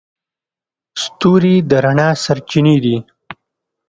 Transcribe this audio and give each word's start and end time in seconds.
ستوري 1.03 1.55
د 1.69 1.71
رڼا 1.85 2.09
سرچینې 2.23 2.75
دي. 2.83 2.97